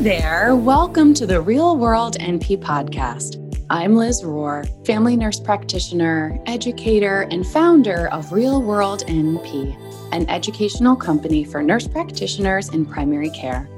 [0.00, 3.64] There, welcome to the Real World NP podcast.
[3.68, 9.76] I'm Liz Rohr, family nurse practitioner, educator, and founder of Real World NP,
[10.12, 13.68] an educational company for nurse practitioners in primary care.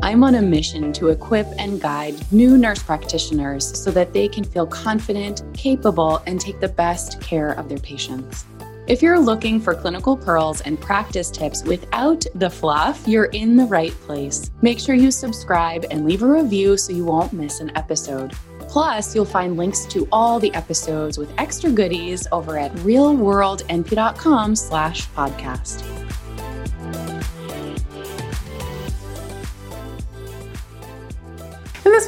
[0.00, 4.44] I'm on a mission to equip and guide new nurse practitioners so that they can
[4.44, 8.44] feel confident, capable, and take the best care of their patients.
[8.88, 13.66] If you're looking for clinical pearls and practice tips without the fluff, you're in the
[13.66, 14.50] right place.
[14.62, 18.32] Make sure you subscribe and leave a review so you won't miss an episode.
[18.60, 25.06] Plus, you'll find links to all the episodes with extra goodies over at realworldnp.com slash
[25.10, 26.07] podcast.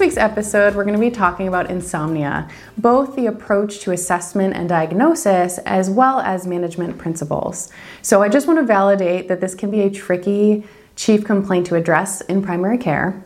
[0.01, 4.57] This week's episode, we're going to be talking about insomnia, both the approach to assessment
[4.57, 7.71] and diagnosis, as well as management principles.
[8.01, 10.65] So, I just want to validate that this can be a tricky
[10.97, 13.23] chief complaint to address in primary care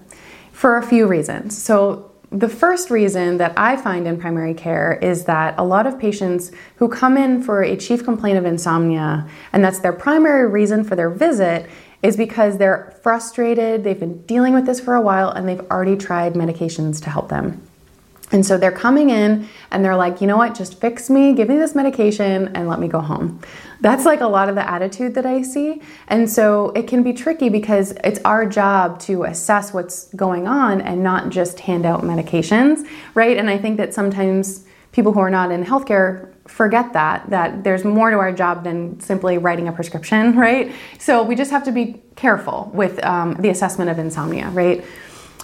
[0.51, 1.57] for a few reasons.
[1.57, 6.01] So, the first reason that I find in primary care is that a lot of
[6.01, 10.83] patients who come in for a chief complaint of insomnia, and that's their primary reason
[10.83, 11.71] for their visit,
[12.05, 15.97] is because they're frustrated, they've been dealing with this for a while, and they've already
[15.97, 17.67] tried medications to help them.
[18.31, 21.49] And so they're coming in and they're like, you know what, just fix me, give
[21.49, 23.41] me this medication, and let me go home.
[23.81, 25.81] That's like a lot of the attitude that I see.
[26.09, 30.81] And so it can be tricky because it's our job to assess what's going on
[30.81, 33.37] and not just hand out medications, right?
[33.37, 34.65] And I think that sometimes
[34.95, 38.99] people who are not in healthcare forget that that there's more to our job than
[39.01, 40.73] simply writing a prescription right?
[40.99, 44.85] So we just have to be careful with um, the assessment of insomnia right?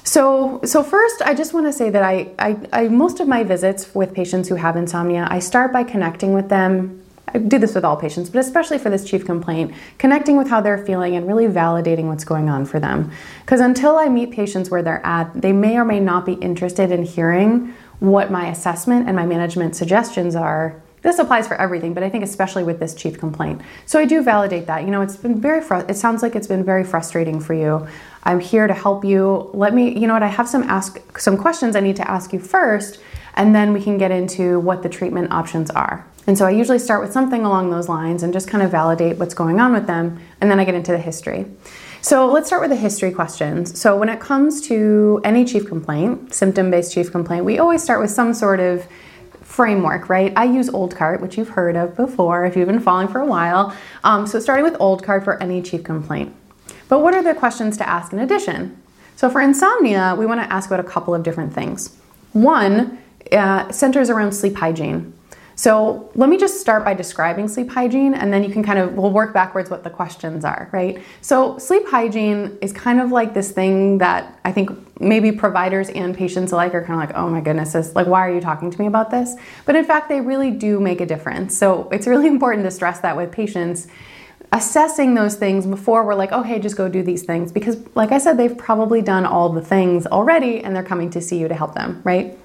[0.05, 3.43] So so first i just want to say that I, I, I most of my
[3.45, 6.97] visits with patients who have insomnia i start by connecting with them.
[7.33, 10.61] I do this with all patients, but especially for this chief complaint, connecting with how
[10.61, 13.13] they're feeling and really validating what's going on for them.
[13.43, 16.91] Because until I meet patients where they're at, they may or may not be interested
[16.91, 22.03] in hearing what my assessment and my management suggestions are this applies for everything, but
[22.03, 23.63] I think especially with this chief complaint.
[23.87, 24.85] So I do validate that.
[24.85, 27.87] You know, it's been very fr- it sounds like it's been very frustrating for you.
[28.25, 29.51] I'm here to help you.
[29.55, 32.33] Let me, you know what, I have some ask some questions I need to ask
[32.35, 33.01] you first,
[33.35, 36.07] and then we can get into what the treatment options are.
[36.27, 39.17] And so I usually start with something along those lines and just kind of validate
[39.17, 41.47] what's going on with them, and then I get into the history.
[42.03, 43.79] So let's start with the history questions.
[43.79, 48.11] So when it comes to any chief complaint, symptom-based chief complaint, we always start with
[48.11, 48.87] some sort of
[49.43, 50.33] framework, right?
[50.35, 53.77] I use OLDCART, which you've heard of before if you've been following for a while.
[54.03, 56.35] Um, so starting with OLDCART for any chief complaint.
[56.89, 58.81] But what are the questions to ask in addition?
[59.17, 61.95] So for insomnia, we want to ask about a couple of different things.
[62.33, 62.99] One
[63.31, 65.13] uh, centers around sleep hygiene.
[65.61, 68.95] So let me just start by describing sleep hygiene and then you can kind of,
[68.95, 71.03] we'll work backwards what the questions are, right?
[71.21, 74.71] So sleep hygiene is kind of like this thing that I think
[75.03, 78.27] maybe providers and patients alike are kind of like, oh my goodness, this, like, why
[78.27, 79.37] are you talking to me about this?
[79.67, 81.59] But in fact, they really do make a difference.
[81.59, 83.87] So it's really important to stress that with patients
[84.55, 87.53] assessing those things before we're like, oh, hey, just go do these things.
[87.53, 91.21] Because, like I said, they've probably done all the things already and they're coming to
[91.21, 92.39] see you to help them, right?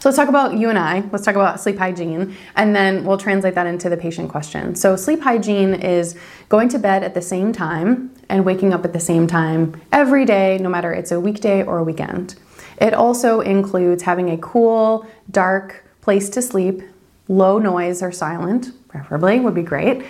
[0.00, 1.02] So let's talk about you and I.
[1.10, 4.76] Let's talk about sleep hygiene, and then we'll translate that into the patient question.
[4.76, 6.16] So, sleep hygiene is
[6.48, 10.24] going to bed at the same time and waking up at the same time every
[10.24, 12.36] day, no matter it's a weekday or a weekend.
[12.80, 16.82] It also includes having a cool, dark place to sleep,
[17.26, 20.04] low noise or silent, preferably, would be great.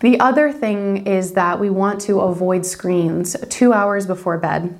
[0.00, 4.78] The other thing is that we want to avoid screens two hours before bed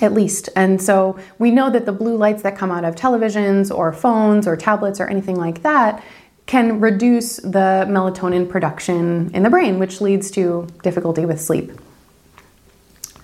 [0.00, 0.48] at least.
[0.56, 4.46] And so we know that the blue lights that come out of televisions or phones
[4.46, 6.02] or tablets or anything like that
[6.46, 11.72] can reduce the melatonin production in the brain, which leads to difficulty with sleep.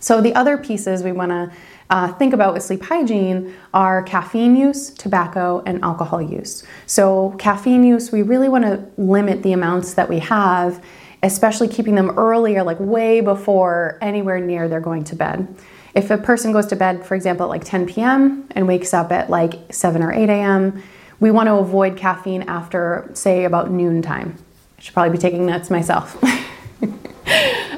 [0.02, 1.52] So, the other pieces we want to
[1.90, 6.64] uh, think about with sleep hygiene are caffeine use, tobacco, and alcohol use.
[6.86, 10.82] So, caffeine use, we really want to limit the amounts that we have,
[11.22, 15.54] especially keeping them earlier, like way before anywhere near they're going to bed.
[15.94, 18.46] If a person goes to bed, for example, at like 10 p.m.
[18.52, 20.82] and wakes up at like 7 or 8 a.m.,
[21.18, 24.36] we want to avoid caffeine after, say, about noon time.
[24.78, 26.16] I should probably be taking notes myself.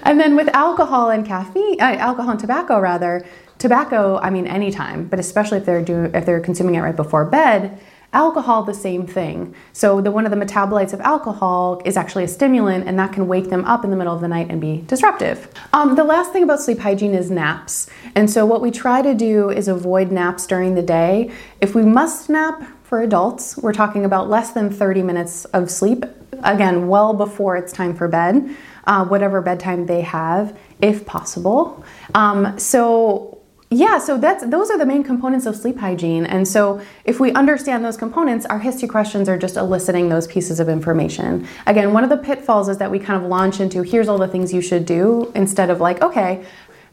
[0.04, 3.26] and then with alcohol and caffeine, uh, alcohol and tobacco rather,
[3.58, 7.24] tobacco, I mean, anytime, but especially if they're do, if they're consuming it right before
[7.24, 7.78] bed,
[8.12, 9.54] Alcohol, the same thing.
[9.72, 13.26] So the one of the metabolites of alcohol is actually a stimulant, and that can
[13.26, 15.48] wake them up in the middle of the night and be disruptive.
[15.72, 17.88] Um, the last thing about sleep hygiene is naps.
[18.14, 21.30] And so what we try to do is avoid naps during the day.
[21.62, 26.04] If we must nap for adults, we're talking about less than 30 minutes of sleep.
[26.44, 28.54] Again, well before it's time for bed,
[28.86, 31.82] uh, whatever bedtime they have, if possible.
[32.14, 33.31] Um, so
[33.72, 36.26] yeah, so that's those are the main components of sleep hygiene.
[36.26, 40.60] And so if we understand those components, our history questions are just eliciting those pieces
[40.60, 41.48] of information.
[41.66, 44.28] Again, one of the pitfalls is that we kind of launch into here's all the
[44.28, 46.44] things you should do instead of like, okay,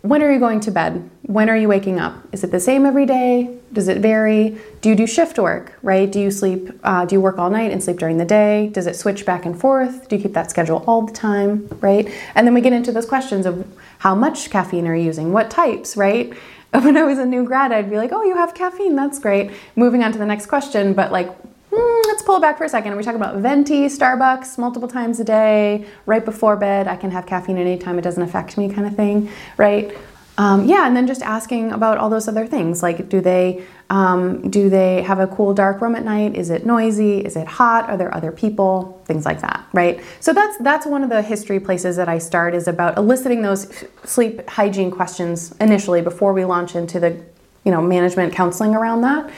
[0.01, 1.09] when are you going to bed?
[1.23, 2.15] When are you waking up?
[2.31, 3.57] Is it the same every day?
[3.73, 4.57] Does it vary?
[4.79, 6.09] Do you do shift work, right?
[6.09, 8.69] Do you sleep, uh, do you work all night and sleep during the day?
[8.69, 10.07] Does it switch back and forth?
[10.07, 12.09] Do you keep that schedule all the time, right?
[12.35, 13.67] And then we get into those questions of
[13.97, 15.33] how much caffeine are you using?
[15.33, 16.31] What types, right?
[16.83, 19.51] when I was a new grad, I'd be like, oh, you have caffeine, that's great.
[19.75, 21.27] Moving on to the next question, but like,
[21.73, 22.93] hmm, let's pull it back for a second.
[22.93, 26.87] Are we talking about venti, Starbucks, multiple times a day, right before bed?
[26.87, 29.97] I can have caffeine anytime, it doesn't affect me, kind of thing, right?
[30.39, 34.49] Um, yeah, and then just asking about all those other things, like do they um,
[34.49, 36.33] do they have a cool dark room at night?
[36.33, 37.19] Is it noisy?
[37.19, 37.89] Is it hot?
[37.89, 39.01] Are there other people?
[39.03, 39.99] Things like that, right?
[40.21, 43.83] So that's that's one of the history places that I start is about eliciting those
[44.05, 47.21] sleep hygiene questions initially before we launch into the
[47.65, 49.29] you know management counseling around that.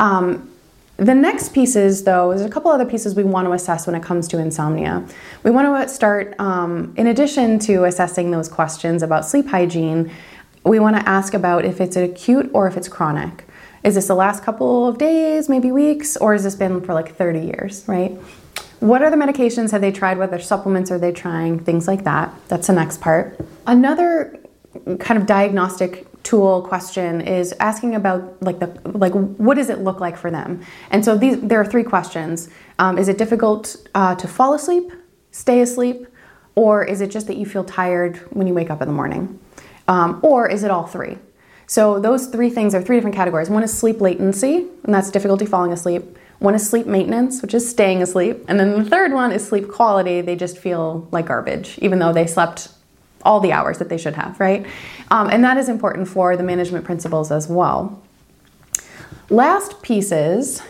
[0.00, 0.50] Um,
[0.96, 4.02] the next pieces, though, there's a couple other pieces we want to assess when it
[4.02, 5.06] comes to insomnia.
[5.42, 10.10] We want to start, um, in addition to assessing those questions about sleep hygiene,
[10.66, 13.46] we want to ask about if it's acute or if it's chronic.
[13.84, 17.14] Is this the last couple of days, maybe weeks, or has this been for like
[17.14, 18.12] 30 years, right?
[18.80, 20.18] What other medications have they tried?
[20.18, 21.60] What other supplements are they trying?
[21.60, 22.34] Things like that.
[22.48, 23.38] That's the next part.
[23.66, 24.38] Another
[24.98, 28.66] kind of diagnostic tool question is asking about like the
[28.98, 30.60] like what does it look like for them
[30.90, 34.90] and so these there are three questions um, is it difficult uh, to fall asleep
[35.30, 36.04] stay asleep
[36.56, 39.38] or is it just that you feel tired when you wake up in the morning
[39.88, 41.18] um, or is it all three?
[41.66, 43.50] So those three things are three different categories.
[43.50, 46.04] One is sleep latency, and that's difficulty falling asleep.
[46.38, 48.44] One is sleep maintenance, which is staying asleep.
[48.46, 50.20] And then the third one is sleep quality.
[50.20, 52.68] They just feel like garbage, even though they slept
[53.22, 54.64] all the hours that they should have, right?
[55.10, 58.00] Um, and that is important for the management principles as well.
[59.30, 60.62] Last pieces.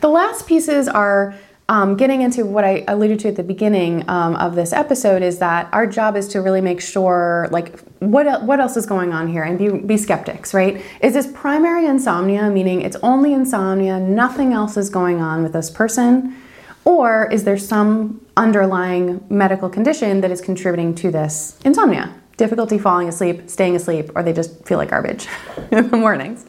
[0.00, 1.34] The last pieces are
[1.68, 5.38] um, getting into what I alluded to at the beginning um, of this episode is
[5.38, 9.26] that our job is to really make sure, like, what what else is going on
[9.26, 10.80] here, and be be skeptics, right?
[11.00, 15.68] Is this primary insomnia, meaning it's only insomnia, nothing else is going on with this
[15.68, 16.36] person,
[16.84, 22.14] or is there some underlying medical condition that is contributing to this insomnia?
[22.36, 25.26] Difficulty falling asleep, staying asleep, or they just feel like garbage
[25.72, 26.46] in the mornings.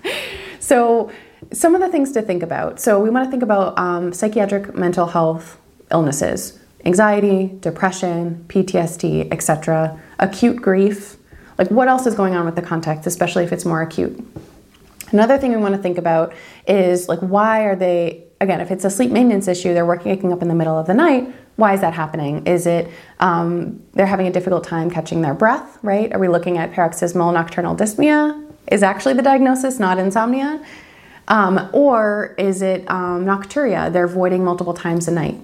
[0.59, 1.11] So
[1.53, 2.79] some of the things to think about.
[2.79, 5.59] So, we want to think about um, psychiatric mental health
[5.91, 11.17] illnesses, anxiety, depression, PTSD, etc., acute grief.
[11.57, 14.23] Like, what else is going on with the context, especially if it's more acute?
[15.11, 16.33] Another thing we want to think about
[16.67, 20.41] is like, why are they, again, if it's a sleep maintenance issue, they're waking up
[20.41, 22.45] in the middle of the night, why is that happening?
[22.45, 22.89] Is it
[23.19, 26.13] um, they're having a difficult time catching their breath, right?
[26.13, 28.43] Are we looking at paroxysmal nocturnal dyspnea?
[28.71, 30.63] Is actually the diagnosis not insomnia?
[31.27, 33.91] Um, or is it um, nocturia?
[33.91, 35.37] They're voiding multiple times a night.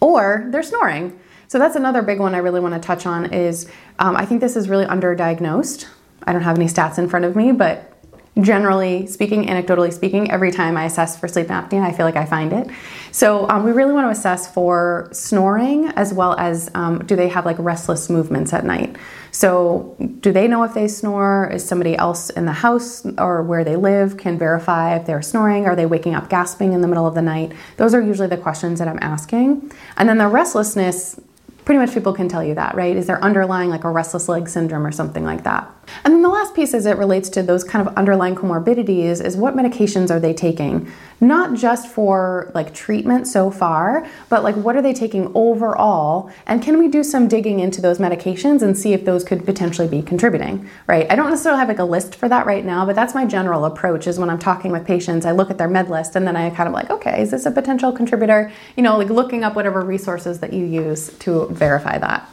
[0.00, 1.18] Or they're snoring.
[1.48, 3.68] So that's another big one I really want to touch on is
[3.98, 5.86] um, I think this is really underdiagnosed.
[6.22, 7.92] I don't have any stats in front of me, but
[8.38, 12.24] generally speaking, anecdotally speaking, every time I assess for sleep apnea, I feel like I
[12.24, 12.68] find it.
[13.12, 17.28] So um, we really want to assess for snoring as well as um, do they
[17.28, 18.96] have like restless movements at night.
[19.32, 21.50] So do they know if they snore?
[21.52, 25.66] Is somebody else in the house or where they live can verify if they're snoring?
[25.66, 27.52] Are they waking up gasping in the middle of the night?
[27.76, 29.72] Those are usually the questions that I'm asking.
[29.96, 31.18] And then the restlessness
[31.64, 32.96] pretty much people can tell you that, right?
[32.96, 35.70] Is there underlying like a restless leg syndrome or something like that?
[36.04, 39.36] And then the last piece as it relates to those kind of underlying comorbidities is
[39.36, 40.90] what medications are they taking?
[41.20, 46.30] Not just for like treatment so far, but like what are they taking overall?
[46.46, 49.88] And can we do some digging into those medications and see if those could potentially
[49.88, 51.06] be contributing, right?
[51.10, 53.64] I don't necessarily have like a list for that right now, but that's my general
[53.64, 56.36] approach is when I'm talking with patients, I look at their med list and then
[56.36, 58.50] I kind of like, okay, is this a potential contributor?
[58.76, 62.28] You know, like looking up whatever resources that you use to verify that.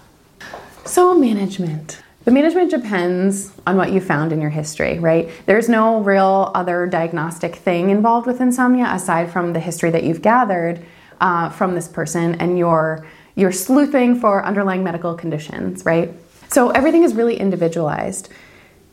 [0.86, 2.02] So, management.
[2.28, 5.30] The management depends on what you found in your history, right?
[5.46, 10.22] There's no real other diagnostic thing involved with insomnia aside from the history that you've
[10.22, 10.86] gathered
[11.22, 16.12] uh, from this person and your you're sleuthing for underlying medical conditions, right?
[16.50, 18.28] So everything is really individualized.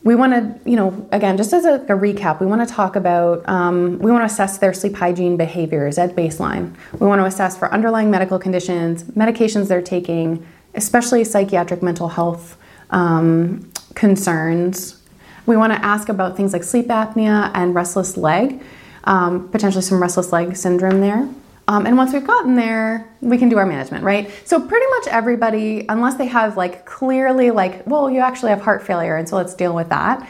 [0.05, 2.95] We want to, you know, again, just as a, a recap, we want to talk
[2.95, 6.73] about, um, we want to assess their sleep hygiene behaviors at baseline.
[7.01, 12.57] We want to assess for underlying medical conditions, medications they're taking, especially psychiatric mental health
[12.91, 15.01] um, concerns.
[15.45, 18.61] We want to ask about things like sleep apnea and restless leg,
[19.03, 21.27] um, potentially some restless leg syndrome there.
[21.67, 24.29] Um, and once we've gotten there, we can do our management, right?
[24.43, 28.83] So pretty much everybody, unless they have like clearly like, well, you actually have heart
[28.83, 30.27] failure, and so let's deal with that.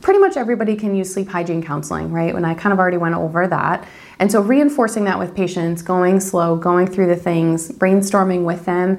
[0.00, 2.34] pretty much everybody can use sleep hygiene counseling, right?
[2.34, 3.86] When I kind of already went over that.
[4.18, 8.98] And so reinforcing that with patients, going slow, going through the things, brainstorming with them,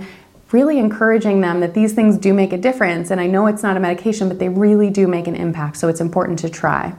[0.56, 3.12] really encouraging them that these things do make a difference.
[3.12, 5.76] And I know it's not a medication, but they really do make an impact.
[5.76, 6.96] So it's important to try.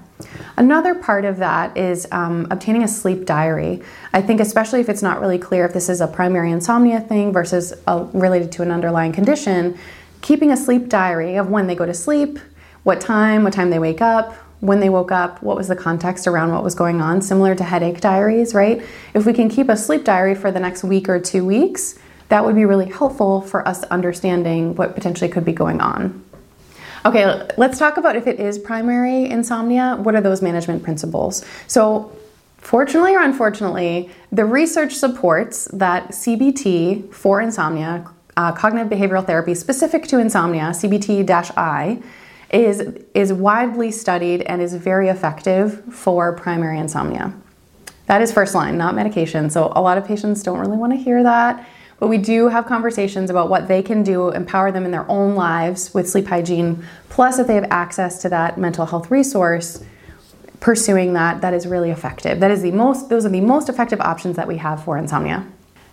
[0.58, 3.82] Another part of that is um, obtaining a sleep diary.
[4.12, 7.32] I think, especially if it's not really clear if this is a primary insomnia thing
[7.32, 9.78] versus a, related to an underlying condition,
[10.20, 12.38] keeping a sleep diary of when they go to sleep,
[12.82, 16.26] what time, what time they wake up, when they woke up, what was the context
[16.26, 18.82] around what was going on, similar to headache diaries, right?
[19.14, 22.44] If we can keep a sleep diary for the next week or two weeks, that
[22.44, 26.24] would be really helpful for us understanding what potentially could be going on.
[27.06, 31.44] Okay, let's talk about if it is primary insomnia, what are those management principles?
[31.68, 32.10] So,
[32.58, 40.08] fortunately or unfortunately, the research supports that CBT for insomnia, uh, cognitive behavioral therapy specific
[40.08, 42.02] to insomnia, CBT I,
[42.50, 42.80] is,
[43.14, 47.32] is widely studied and is very effective for primary insomnia.
[48.06, 49.48] That is first line, not medication.
[49.48, 51.64] So, a lot of patients don't really want to hear that.
[51.98, 55.34] But we do have conversations about what they can do, empower them in their own
[55.34, 56.84] lives with sleep hygiene.
[57.08, 59.82] Plus, if they have access to that mental health resource,
[60.60, 62.40] pursuing that, that is really effective.
[62.40, 65.46] That is the most, those are the most effective options that we have for insomnia.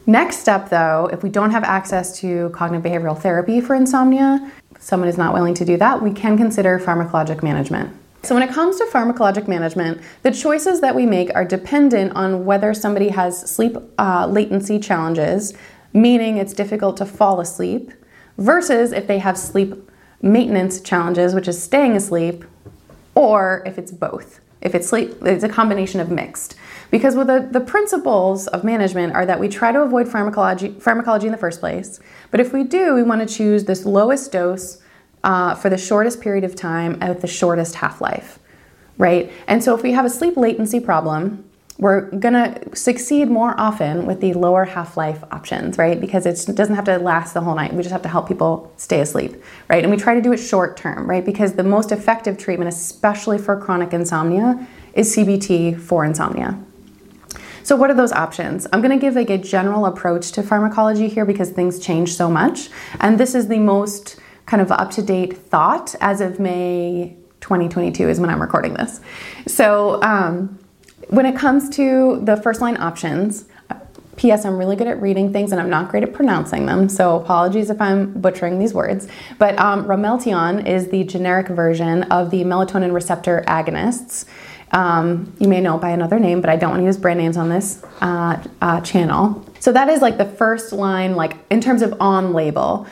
[0.05, 5.07] Next step, though, if we don't have access to cognitive behavioral therapy for insomnia, someone
[5.07, 7.95] is not willing to do that, we can consider pharmacologic management.
[8.23, 12.45] So, when it comes to pharmacologic management, the choices that we make are dependent on
[12.45, 15.53] whether somebody has sleep uh, latency challenges,
[15.93, 17.91] meaning it's difficult to fall asleep,
[18.37, 19.89] versus if they have sleep
[20.21, 22.43] maintenance challenges, which is staying asleep,
[23.15, 24.39] or if it's both.
[24.61, 26.55] If it's sleep, it's a combination of mixed.
[26.89, 31.31] Because the, the principles of management are that we try to avoid pharmacology, pharmacology in
[31.31, 31.99] the first place,
[32.31, 34.81] but if we do, we want to choose this lowest dose
[35.23, 38.39] uh, for the shortest period of time at the shortest half life,
[38.97, 39.31] right?
[39.47, 41.43] And so if we have a sleep latency problem,
[41.79, 45.99] we're to succeed more often with the lower half life options, right?
[45.99, 47.73] Because it doesn't have to last the whole night.
[47.73, 49.83] We just have to help people stay asleep, right?
[49.83, 51.25] And we try to do it short term, right?
[51.25, 56.59] Because the most effective treatment, especially for chronic insomnia, is CBT for insomnia.
[57.63, 58.67] So, what are those options?
[58.71, 62.69] I'm to give like a general approach to pharmacology here because things change so much.
[62.99, 68.09] And this is the most kind of up to date thought as of May 2022
[68.09, 68.99] is when I'm recording this.
[69.47, 70.59] So, um,
[71.09, 73.45] when it comes to the first line options,
[74.15, 74.45] P.S.
[74.45, 77.69] I'm really good at reading things and I'm not great at pronouncing them, so apologies
[77.69, 79.07] if I'm butchering these words.
[79.39, 84.25] But um, Ramelteon is the generic version of the melatonin receptor agonists.
[84.71, 87.19] Um, you may know it by another name, but I don't want to use brand
[87.19, 89.45] names on this uh, uh, channel.
[89.59, 92.87] So that is like the first line, like in terms of on label.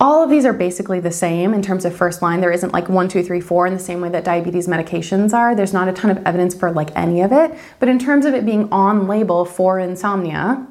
[0.00, 2.40] All of these are basically the same in terms of first line.
[2.40, 5.56] There isn't like one, two, three, four in the same way that diabetes medications are.
[5.56, 7.52] There's not a ton of evidence for like any of it.
[7.80, 10.64] But in terms of it being on label for insomnia,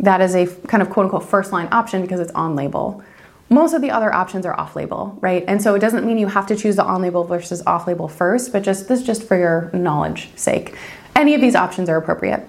[0.00, 3.02] that is a kind of quote unquote first line option because it's on label.
[3.48, 5.44] Most of the other options are off label, right?
[5.46, 8.08] And so it doesn't mean you have to choose the on label versus off label
[8.08, 10.76] first, but just this is just for your knowledge sake.
[11.16, 12.46] Any of these options are appropriate.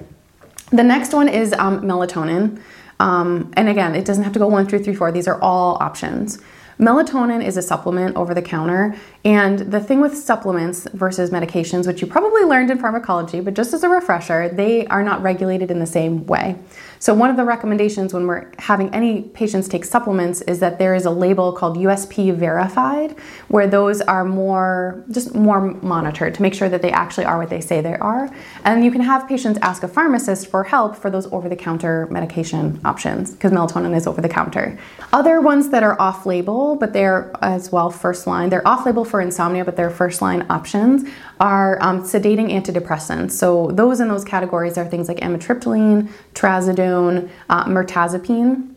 [0.72, 2.62] The next one is um, melatonin.
[3.00, 5.12] Um, and again, it doesn't have to go one, two, three, four.
[5.12, 6.40] These are all options.
[6.80, 8.96] Melatonin is a supplement over the counter.
[9.26, 13.74] And the thing with supplements versus medications, which you probably learned in pharmacology, but just
[13.74, 16.56] as a refresher, they are not regulated in the same way.
[17.02, 20.96] So, one of the recommendations when we're having any patients take supplements is that there
[20.96, 23.18] is a label called USP verified,
[23.48, 27.50] where those are more, just more monitored to make sure that they actually are what
[27.50, 28.30] they say they are.
[28.66, 32.08] And you can have patients ask a pharmacist for help for those over the counter
[32.12, 34.78] medication options, because melatonin is over the counter.
[35.14, 39.06] Other ones that are off label, but they're as well first line, they're off label
[39.06, 41.10] for insomnia, but they're first line options,
[41.40, 43.32] are um, sedating antidepressants.
[43.32, 48.76] So, those in those categories are things like amitriptyline, trazodone uh, mirtazapine.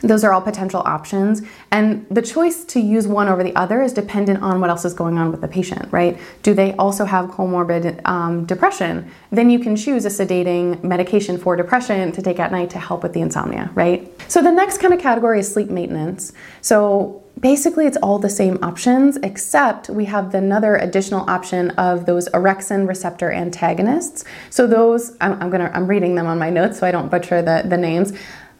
[0.00, 1.42] Those are all potential options.
[1.70, 4.94] And the choice to use one over the other is dependent on what else is
[4.94, 6.18] going on with the patient, right?
[6.42, 9.10] Do they also have comorbid um, depression?
[9.30, 13.02] Then you can choose a sedating medication for depression to take at night to help
[13.02, 14.10] with the insomnia, right?
[14.30, 16.32] So the next kind of category is sleep maintenance.
[16.60, 22.28] So basically it's all the same options except we have another additional option of those
[22.30, 26.86] orexin receptor antagonists so those i'm, I'm gonna i'm reading them on my notes so
[26.86, 28.12] i don't butcher the, the names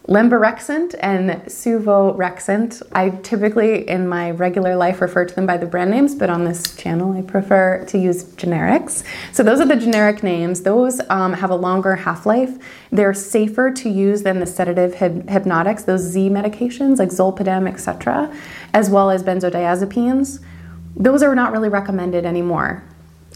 [0.09, 2.81] Lemborexant and Suvorexant.
[2.93, 6.45] I typically, in my regular life, refer to them by the brand names, but on
[6.45, 9.03] this channel, I prefer to use generics.
[9.31, 10.61] So, those are the generic names.
[10.61, 12.57] Those um, have a longer half life.
[12.91, 18.35] They're safer to use than the sedative hypnotics, those Z medications like Zolpidem, etc.,
[18.73, 20.39] as well as benzodiazepines.
[20.95, 22.83] those are not really recommended anymore.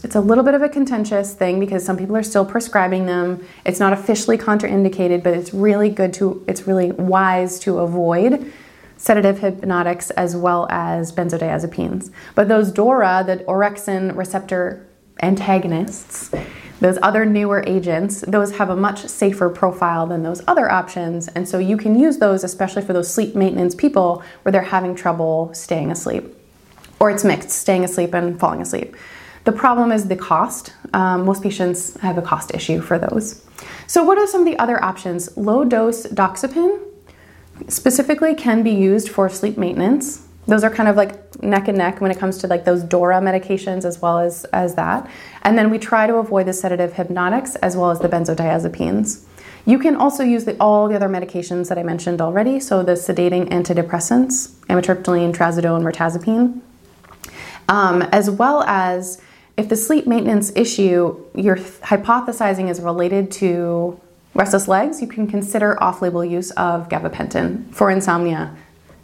[0.02, 3.46] It's a little bit of a contentious thing because some people are still prescribing them.
[3.64, 8.52] It's not officially contraindicated, but it's really good to, it's really wise to avoid
[8.96, 12.10] sedative hypnotics as well as benzodiazepines.
[12.34, 14.86] But those DORA, the orexin receptor
[15.22, 16.30] antagonists,
[16.80, 21.28] those other newer agents, those have a much safer profile than those other options.
[21.28, 24.94] And so you can use those, especially for those sleep maintenance people where they're having
[24.94, 26.24] trouble staying asleep.
[27.00, 28.96] Or it's mixed, staying asleep and falling asleep.
[29.44, 30.72] The problem is the cost.
[30.92, 33.44] Um, most patients have a cost issue for those.
[33.86, 35.36] So, what are some of the other options?
[35.36, 36.80] Low dose doxepin
[37.68, 40.26] specifically can be used for sleep maintenance.
[40.46, 43.20] Those are kind of like neck and neck when it comes to like those DORA
[43.20, 45.08] medications as well as, as that.
[45.42, 49.24] And then we try to avoid the sedative hypnotics as well as the benzodiazepines.
[49.66, 52.92] You can also use the, all the other medications that I mentioned already, so the
[52.92, 56.60] sedating antidepressants, amitriptyline, trazodone, mirtazapine,
[57.68, 59.22] um, as well as
[59.56, 64.00] if the sleep maintenance issue you're hypothesizing is related to
[64.34, 68.54] restless legs, you can consider off-label use of gabapentin for insomnia.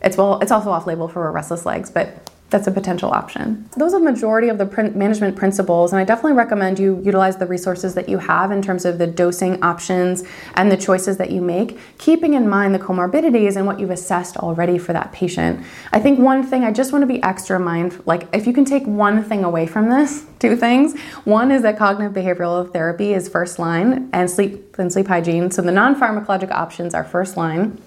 [0.03, 3.69] It's well, it's also off-label for restless legs, but that's a potential option.
[3.77, 7.47] Those are the majority of the management principles, and I definitely recommend you utilize the
[7.47, 11.41] resources that you have in terms of the dosing options and the choices that you
[11.41, 15.65] make, keeping in mind the comorbidities and what you've assessed already for that patient.
[15.93, 18.65] I think one thing I just want to be extra mindful, like if you can
[18.65, 20.99] take one thing away from this, two things.
[21.25, 25.51] One is that cognitive behavioral therapy is first line, and sleep and sleep hygiene.
[25.51, 27.81] So the non-pharmacologic options are first line.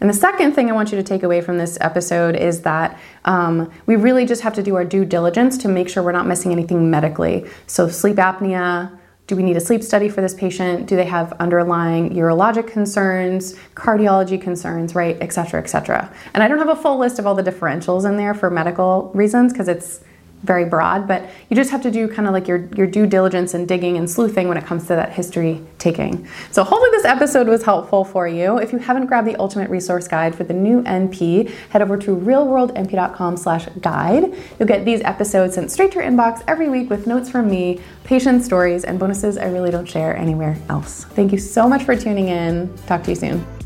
[0.00, 2.98] And the second thing I want you to take away from this episode is that
[3.24, 6.26] um, we really just have to do our due diligence to make sure we're not
[6.26, 7.46] missing anything medically.
[7.66, 10.86] So, sleep apnea, do we need a sleep study for this patient?
[10.86, 16.12] Do they have underlying urologic concerns, cardiology concerns, right, et cetera, et cetera?
[16.32, 19.10] And I don't have a full list of all the differentials in there for medical
[19.14, 20.00] reasons because it's
[20.42, 23.54] very broad, but you just have to do kind of like your, your due diligence
[23.54, 26.26] and digging and sleuthing when it comes to that history taking.
[26.52, 28.58] So hopefully this episode was helpful for you.
[28.58, 32.16] If you haven't grabbed the ultimate resource guide for the new NP, head over to
[32.16, 34.34] realworldnp.com slash guide.
[34.58, 37.80] You'll get these episodes sent straight to your inbox every week with notes from me,
[38.04, 41.04] patient stories, and bonuses I really don't share anywhere else.
[41.04, 42.74] Thank you so much for tuning in.
[42.86, 43.57] Talk to you soon.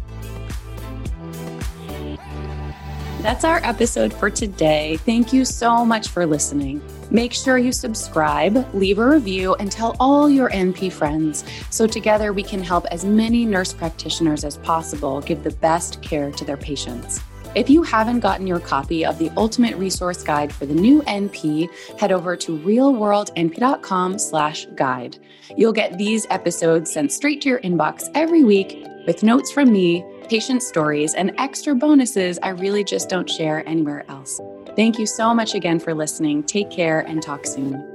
[3.22, 4.96] That's our episode for today.
[4.96, 6.82] Thank you so much for listening.
[7.12, 12.32] Make sure you subscribe, leave a review, and tell all your NP friends so together
[12.32, 16.56] we can help as many nurse practitioners as possible give the best care to their
[16.56, 17.20] patients.
[17.54, 21.68] If you haven't gotten your copy of the Ultimate Resource Guide for the new NP,
[22.00, 25.18] head over to realworldnp.com slash guide.
[25.56, 30.04] You'll get these episodes sent straight to your inbox every week with notes from me
[30.32, 34.40] patient stories, and extra bonuses I really just don't share anywhere else.
[34.76, 36.42] Thank you so much again for listening.
[36.44, 37.91] Take care and talk soon.